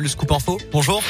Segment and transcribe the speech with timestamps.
[0.00, 0.58] le scoop info.
[0.72, 1.02] Bonjour.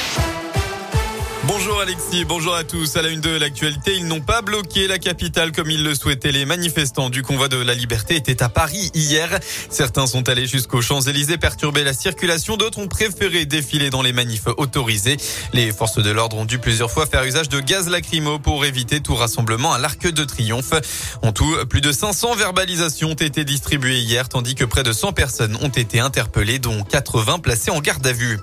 [1.45, 2.97] Bonjour Alexis, bonjour à tous.
[2.97, 6.33] À la une de l'actualité, ils n'ont pas bloqué la capitale comme ils le souhaitaient.
[6.33, 9.41] Les manifestants du convoi de la liberté étaient à Paris hier.
[9.71, 12.57] Certains sont allés jusqu'aux Champs-Élysées perturber la circulation.
[12.57, 15.17] D'autres ont préféré défiler dans les manifs autorisés.
[15.55, 19.01] Les forces de l'ordre ont dû plusieurs fois faire usage de gaz lacrymo pour éviter
[19.01, 20.75] tout rassemblement à l'Arc de Triomphe.
[21.23, 25.15] En tout, plus de 500 verbalisations ont été distribuées hier, tandis que près de 100
[25.15, 28.39] personnes ont été interpellées, dont 80 placées en garde à vue.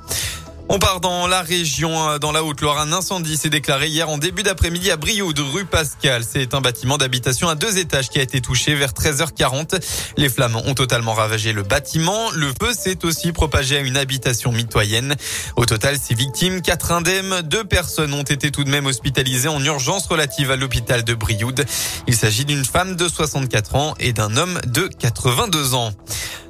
[0.70, 2.80] On part dans la région, euh, dans la Haute-Loire.
[2.80, 6.24] Un incendie s'est déclaré hier en début d'après-midi à Brioude, rue Pascal.
[6.30, 9.80] C'est un bâtiment d'habitation à deux étages qui a été touché vers 13h40.
[10.18, 12.32] Les flammes ont totalement ravagé le bâtiment.
[12.32, 15.16] Le feu s'est aussi propagé à une habitation mitoyenne.
[15.56, 17.42] Au total, six victimes, quatre indemnes.
[17.44, 21.64] Deux personnes ont été tout de même hospitalisées en urgence relative à l'hôpital de Brioude.
[22.08, 25.94] Il s'agit d'une femme de 64 ans et d'un homme de 82 ans.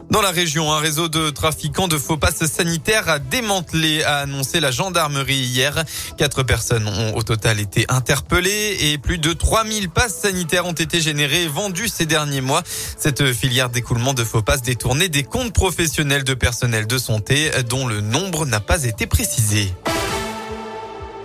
[0.10, 4.60] Dans la région, un réseau de trafiquants de faux passes sanitaires a démantelé, a annoncé
[4.60, 5.84] la gendarmerie hier.
[6.18, 11.02] Quatre personnes ont au total été interpellées et plus de 3000 passes sanitaires ont été
[11.02, 12.64] générées et vendues ces derniers mois.
[12.66, 17.86] Cette filière d'écoulement de faux passes détournait des comptes professionnels de personnel de santé dont
[17.86, 19.74] le nombre n'a pas été précisé.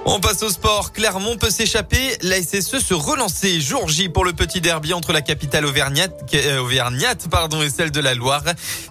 [0.05, 0.93] On passe au sport.
[0.93, 2.17] Clermont peut s'échapper.
[2.23, 3.61] La SSE se relancer.
[3.61, 7.93] Jour J pour le petit derby entre la capitale auvergnate, euh, auvergnate pardon, et celle
[7.93, 8.43] de la Loire.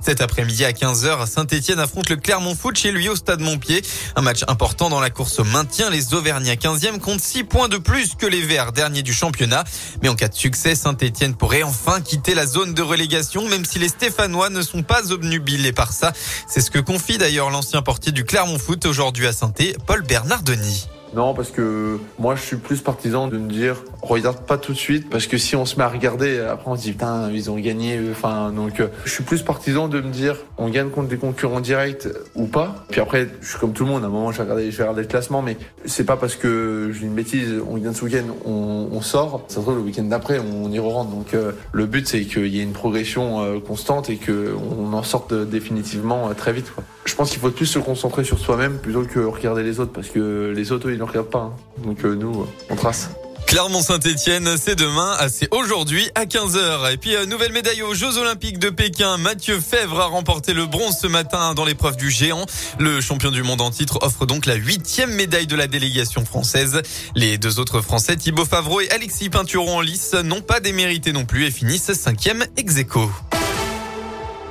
[0.01, 3.81] Cet après-midi à 15h, Saint-Etienne affronte le Clermont Foot chez lui au stade Montpied.
[4.15, 5.89] Un match important dans la course au maintien.
[5.89, 9.65] Les Auvergnats 15e comptent 6 points de plus que les Verts, derniers du championnat.
[10.01, 13.79] Mais en cas de succès, Saint-Etienne pourrait enfin quitter la zone de relégation, même si
[13.79, 16.13] les Stéphanois ne sont pas obnubilés par ça.
[16.47, 19.51] C'est ce que confie d'ailleurs l'ancien portier du Clermont Foot aujourd'hui à saint
[19.85, 20.87] Paul Bernardoni.
[21.13, 24.77] Non, parce que moi, je suis plus partisan de me dire, regarde pas tout de
[24.77, 27.51] suite, parce que si on se met à regarder, après on se dit, putain, ils
[27.51, 27.99] ont gagné.
[28.11, 31.59] Enfin, donc, euh, je suis plus partisan de me dire, on gagne contre des concurrents
[31.59, 32.85] directs ou pas.
[32.89, 34.03] Puis après, je suis comme tout le monde.
[34.03, 36.99] À un moment, je vais regarder, je le classement, mais c'est pas parce que je
[36.99, 39.45] dis une bêtise, on gagne ce week-end, on, sort.
[39.47, 41.09] Ça se trouve le week-end d'après, on y re rentre.
[41.09, 44.93] Donc, euh, le but, c'est qu'il y ait une progression euh, constante et que on
[44.93, 46.71] en sorte définitivement très vite.
[47.11, 50.07] Je pense qu'il faut plus se concentrer sur soi-même plutôt que regarder les autres, parce
[50.07, 51.51] que les autres, ils ne regardent pas.
[51.51, 51.83] Hein.
[51.83, 53.09] Donc euh, nous, on trace.
[53.47, 56.93] Clermont-Saint-Etienne, c'est demain, ah, c'est aujourd'hui à 15h.
[56.93, 59.17] Et puis, euh, nouvelle médaille aux Jeux Olympiques de Pékin.
[59.17, 62.45] Mathieu Fèvre a remporté le bronze ce matin dans l'épreuve du géant.
[62.79, 66.81] Le champion du monde en titre offre donc la huitième médaille de la délégation française.
[67.17, 71.25] Les deux autres Français, Thibaut Favreau et Alexis Peinturon en lice, n'ont pas démérité non
[71.25, 73.11] plus et finissent cinquième ex aequo.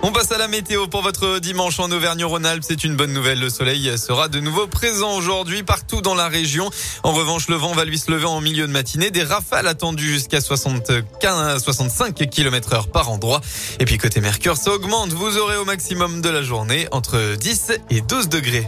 [0.03, 2.65] On passe à la météo pour votre dimanche en Auvergne-Rhône-Alpes.
[2.67, 3.39] C'est une bonne nouvelle.
[3.39, 6.71] Le soleil sera de nouveau présent aujourd'hui partout dans la région.
[7.03, 9.11] En revanche, le vent va lui se lever en milieu de matinée.
[9.11, 13.43] Des rafales attendues jusqu'à 75, 65 km heure par endroit.
[13.79, 15.11] Et puis côté Mercure, ça augmente.
[15.11, 18.67] Vous aurez au maximum de la journée entre 10 et 12 degrés.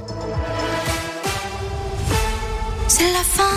[2.89, 3.53] C'est la fin.